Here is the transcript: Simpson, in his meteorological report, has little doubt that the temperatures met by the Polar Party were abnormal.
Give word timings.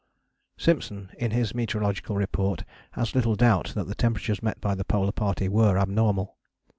Simpson, 0.57 1.11
in 1.19 1.29
his 1.29 1.53
meteorological 1.53 2.15
report, 2.15 2.63
has 2.93 3.13
little 3.13 3.35
doubt 3.35 3.73
that 3.75 3.85
the 3.85 3.93
temperatures 3.93 4.41
met 4.41 4.59
by 4.59 4.73
the 4.73 4.83
Polar 4.83 5.11
Party 5.11 5.47
were 5.47 5.77
abnormal. 5.77 6.39